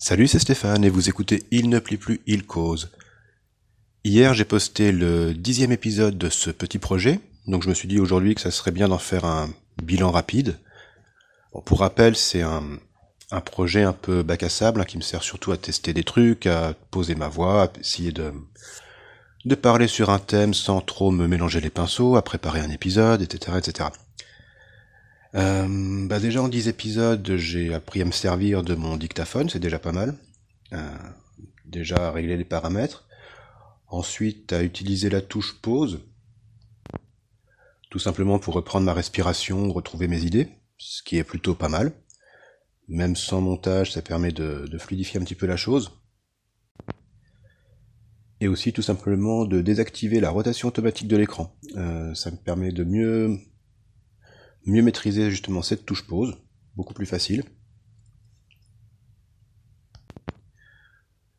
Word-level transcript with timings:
Salut, 0.00 0.28
c'est 0.28 0.38
Stéphane 0.38 0.84
et 0.84 0.90
vous 0.90 1.08
écoutez 1.08 1.42
Il 1.50 1.68
ne 1.68 1.80
plie 1.80 1.96
plus, 1.96 2.20
il 2.24 2.46
cause. 2.46 2.92
Hier, 4.04 4.32
j'ai 4.32 4.44
posté 4.44 4.92
le 4.92 5.34
dixième 5.34 5.72
épisode 5.72 6.16
de 6.16 6.28
ce 6.28 6.50
petit 6.50 6.78
projet, 6.78 7.18
donc 7.48 7.64
je 7.64 7.68
me 7.68 7.74
suis 7.74 7.88
dit 7.88 7.98
aujourd'hui 7.98 8.36
que 8.36 8.40
ça 8.40 8.52
serait 8.52 8.70
bien 8.70 8.86
d'en 8.86 8.98
faire 8.98 9.24
un 9.24 9.50
bilan 9.82 10.12
rapide. 10.12 10.56
pour 11.64 11.80
rappel, 11.80 12.14
c'est 12.14 12.42
un, 12.42 12.78
projet 13.44 13.82
un 13.82 13.92
peu 13.92 14.22
bac 14.22 14.44
à 14.44 14.48
sable 14.48 14.80
hein, 14.80 14.84
qui 14.84 14.98
me 14.98 15.02
sert 15.02 15.24
surtout 15.24 15.50
à 15.50 15.56
tester 15.56 15.92
des 15.92 16.04
trucs, 16.04 16.46
à 16.46 16.74
poser 16.92 17.16
ma 17.16 17.26
voix, 17.26 17.64
à 17.64 17.80
essayer 17.80 18.12
de, 18.12 18.32
de 19.46 19.54
parler 19.56 19.88
sur 19.88 20.10
un 20.10 20.20
thème 20.20 20.54
sans 20.54 20.80
trop 20.80 21.10
me 21.10 21.26
mélanger 21.26 21.60
les 21.60 21.70
pinceaux, 21.70 22.14
à 22.14 22.22
préparer 22.22 22.60
un 22.60 22.70
épisode, 22.70 23.20
etc. 23.20 23.58
etc. 23.58 23.88
Euh, 25.34 26.06
bah 26.06 26.20
déjà 26.20 26.42
en 26.42 26.48
10 26.48 26.68
épisodes, 26.68 27.36
j'ai 27.36 27.74
appris 27.74 28.00
à 28.00 28.04
me 28.04 28.12
servir 28.12 28.62
de 28.62 28.74
mon 28.74 28.96
dictaphone, 28.96 29.48
c'est 29.50 29.58
déjà 29.58 29.78
pas 29.78 29.92
mal. 29.92 30.14
Euh, 30.72 30.96
déjà 31.66 32.08
à 32.08 32.10
régler 32.10 32.36
les 32.36 32.44
paramètres. 32.44 33.06
Ensuite, 33.88 34.52
à 34.52 34.62
utiliser 34.62 35.08
la 35.08 35.20
touche 35.20 35.60
pause, 35.60 36.00
tout 37.90 37.98
simplement 37.98 38.38
pour 38.38 38.54
reprendre 38.54 38.84
ma 38.84 38.92
respiration, 38.92 39.72
retrouver 39.72 40.08
mes 40.08 40.22
idées, 40.22 40.48
ce 40.76 41.02
qui 41.02 41.16
est 41.16 41.24
plutôt 41.24 41.54
pas 41.54 41.68
mal. 41.68 41.92
Même 42.88 43.16
sans 43.16 43.40
montage, 43.40 43.92
ça 43.92 44.02
permet 44.02 44.32
de, 44.32 44.66
fluidifier 44.78 45.20
un 45.20 45.24
petit 45.24 45.34
peu 45.34 45.46
la 45.46 45.56
chose. 45.56 45.92
Et 48.40 48.48
aussi 48.48 48.72
tout 48.72 48.82
simplement 48.82 49.44
de 49.46 49.60
désactiver 49.60 50.20
la 50.20 50.30
rotation 50.30 50.68
automatique 50.68 51.08
de 51.08 51.16
l'écran. 51.16 51.56
Euh, 51.76 52.14
ça 52.14 52.30
me 52.30 52.36
permet 52.36 52.72
de 52.72 52.84
mieux 52.84 53.38
mieux 54.66 54.82
maîtriser 54.82 55.30
justement 55.30 55.62
cette 55.62 55.86
touche 55.86 56.06
pause, 56.06 56.36
beaucoup 56.76 56.94
plus 56.94 57.06
facile. 57.06 57.44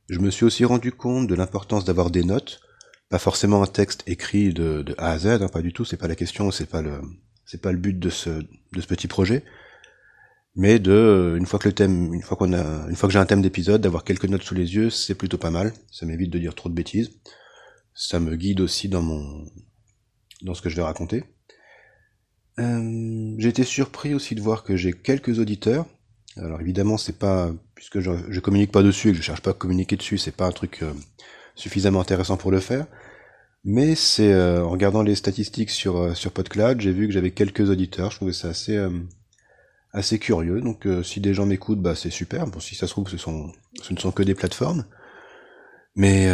Je 0.09 0.19
me 0.19 0.31
suis 0.31 0.45
aussi 0.45 0.65
rendu 0.65 0.91
compte 0.91 1.27
de 1.27 1.35
l'importance 1.35 1.85
d'avoir 1.85 2.09
des 2.09 2.23
notes, 2.23 2.61
pas 3.09 3.19
forcément 3.19 3.61
un 3.61 3.67
texte 3.67 4.03
écrit 4.07 4.53
de, 4.53 4.83
A 4.97 5.11
à 5.11 5.19
Z, 5.19 5.27
hein, 5.27 5.49
pas 5.49 5.61
du 5.61 5.71
tout, 5.71 5.85
c'est 5.85 5.97
pas 5.97 6.07
la 6.07 6.15
question, 6.15 6.51
c'est 6.51 6.65
pas 6.65 6.81
le 6.81 7.01
c'est 7.45 7.61
pas 7.61 7.71
le 7.71 7.79
but 7.79 7.97
de 7.97 8.11
ce, 8.11 8.29
de 8.29 8.81
ce 8.81 8.85
petit 8.85 9.07
projet, 9.07 9.43
mais 10.55 10.77
de 10.77 11.35
une 11.37 11.45
fois 11.45 11.57
que 11.59 11.67
le 11.67 11.73
thème, 11.73 12.13
une 12.13 12.21
fois 12.21 12.37
qu'on 12.37 12.53
a, 12.53 12.87
une 12.89 12.95
fois 12.95 13.07
que 13.07 13.13
j'ai 13.13 13.19
un 13.19 13.25
thème 13.25 13.41
d'épisode, 13.41 13.81
d'avoir 13.81 14.03
quelques 14.03 14.25
notes 14.25 14.43
sous 14.43 14.55
les 14.55 14.75
yeux, 14.75 14.89
c'est 14.89 15.15
plutôt 15.15 15.37
pas 15.37 15.51
mal. 15.51 15.73
Ça 15.91 16.05
m'évite 16.05 16.31
de 16.31 16.39
dire 16.39 16.53
trop 16.53 16.69
de 16.69 16.75
bêtises. 16.75 17.11
Ça 17.93 18.19
me 18.19 18.35
guide 18.35 18.61
aussi 18.61 18.89
dans 18.89 19.01
mon 19.01 19.45
dans 20.41 20.53
ce 20.53 20.61
que 20.61 20.69
je 20.69 20.75
vais 20.75 20.81
raconter. 20.83 21.23
Euh, 22.59 23.35
j'ai 23.37 23.49
été 23.49 23.63
surpris 23.63 24.13
aussi 24.13 24.35
de 24.35 24.41
voir 24.41 24.63
que 24.63 24.75
j'ai 24.75 24.93
quelques 24.93 25.39
auditeurs. 25.39 25.85
Alors 26.37 26.61
évidemment, 26.61 26.97
c'est 26.97 27.17
pas 27.17 27.51
puisque 27.75 27.99
je, 27.99 28.11
je, 28.29 28.39
communique 28.39 28.71
pas 28.71 28.83
dessus 28.83 29.09
et 29.09 29.11
que 29.11 29.17
je 29.17 29.23
cherche 29.23 29.41
pas 29.41 29.51
à 29.51 29.53
communiquer 29.53 29.95
dessus, 29.95 30.17
c'est 30.17 30.35
pas 30.35 30.45
un 30.45 30.51
truc 30.51 30.79
euh, 30.83 30.91
suffisamment 31.55 32.01
intéressant 32.01 32.37
pour 32.37 32.51
le 32.51 32.59
faire. 32.59 32.85
Mais 33.63 33.95
c'est 33.95 34.31
euh, 34.31 34.63
en 34.63 34.69
regardant 34.69 35.03
les 35.03 35.15
statistiques 35.15 35.69
sur 35.69 36.15
sur 36.15 36.31
PodCloud, 36.31 36.81
j'ai 36.81 36.91
vu 36.91 37.07
que 37.07 37.13
j'avais 37.13 37.31
quelques 37.31 37.69
auditeurs. 37.69 38.11
Je 38.11 38.17
trouvais 38.17 38.33
ça 38.33 38.49
assez 38.49 38.77
assez 39.91 40.19
curieux. 40.19 40.61
Donc 40.61 40.87
si 41.03 41.19
des 41.19 41.33
gens 41.33 41.45
m'écoutent, 41.45 41.81
bah 41.81 41.95
c'est 41.95 42.09
super. 42.09 42.47
Bon, 42.47 42.59
si 42.59 42.75
ça 42.75 42.87
se 42.87 42.91
trouve, 42.91 43.09
ce 43.09 43.17
sont 43.17 43.51
ce 43.81 43.93
ne 43.93 43.99
sont 43.99 44.11
que 44.11 44.23
des 44.23 44.35
plateformes. 44.35 44.85
Mais 45.95 46.29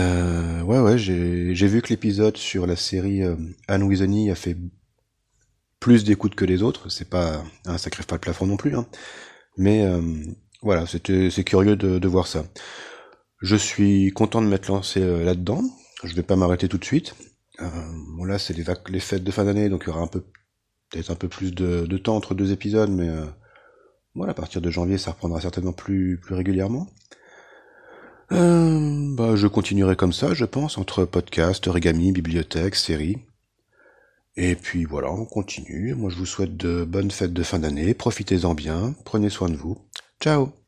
ouais 0.64 0.80
ouais, 0.80 0.98
j'ai 0.98 1.68
vu 1.68 1.81
que 1.81 1.90
l'épisode 1.90 2.38
sur 2.38 2.68
la 2.68 2.76
série 2.76 3.23
Anne 3.68 3.84
Wizony 3.84 4.30
a 4.30 4.36
fait 4.36 4.56
plus 5.86 6.03
d'écoute 6.03 6.33
que 6.33 6.45
les 6.45 6.64
autres. 6.64 6.89
C'est 6.89 7.08
pas, 7.08 7.44
ça 7.78 7.91
crève 7.91 8.08
pas 8.08 8.16
le 8.16 8.19
plafond 8.19 8.47
non 8.47 8.58
plus. 8.58 8.75
Hein. 8.75 8.88
Mais 9.55 9.86
euh, 9.86 10.02
voilà, 10.64 10.88
c'était, 10.88 11.30
c'est 11.30 11.44
curieux 11.44 11.75
de, 11.75 12.08
voir 12.08 12.25
ça. 12.25 12.44
Je 13.44 13.55
suis 13.55 14.09
content 14.09 14.41
de 14.41 14.47
m'être 14.47 14.67
lancé 14.67 15.00
euh, 15.00 15.23
là-dedans. 15.23 15.61
Je 16.03 16.16
vais 16.16 16.23
pas 16.23 16.36
m'arrêter 16.36 16.67
tout 16.67 16.80
de 16.80 16.86
suite. 16.86 17.13
Euh, 17.61 17.67
bon 18.17 18.23
là, 18.23 18.39
c'est 18.39 18.56
les, 18.58 19.00
fêtes 19.00 19.23
de 19.23 19.29
fin 19.29 19.45
d'année, 19.45 19.69
donc 19.69 19.84
il 19.85 19.90
y 19.90 19.91
aura 19.91 20.01
un 20.01 20.07
peu, 20.07 20.22
peut-être 20.90 21.12
un 21.12 21.16
peu 21.16 21.28
plus 21.28 21.53
de, 21.53 21.97
temps 21.97 22.16
entre 22.16 22.34
deux 22.34 22.51
épisodes, 22.51 22.90
mais 22.90 23.12
voilà, 24.16 24.31
à 24.31 24.34
partir 24.34 24.62
de 24.62 24.72
janvier, 24.72 24.97
ça 24.97 25.12
reprendra 25.12 25.40
certainement 25.40 25.72
plus, 25.72 26.19
plus 26.19 26.34
régulièrement. 26.34 26.88
bah, 28.31 29.35
je 29.35 29.45
continuerai 29.45 29.95
comme 29.95 30.13
ça, 30.13 30.34
je 30.34 30.45
pense, 30.45 30.79
entre 30.79 31.06
podcast, 31.06 31.68
origami, 31.68 32.12
bibliothèque, 32.12 32.74
série. 32.74 33.19
Et 34.38 34.56
puis 34.56 34.85
voilà, 34.85 35.12
on 35.12 35.25
continue. 35.25 35.94
Moi 35.94 36.09
je 36.09 36.18
vous 36.18 36.25
souhaite 36.25 36.56
de 36.57 36.84
bonnes 36.85 37.12
fêtes 37.12 37.34
de 37.34 37.44
fin 37.44 37.59
d'année, 37.59 37.94
profitez-en 37.94 38.53
bien, 38.53 38.96
prenez 39.06 39.29
soin 39.29 39.50
de 39.50 39.56
vous. 39.56 39.78
Ciao 40.22 40.65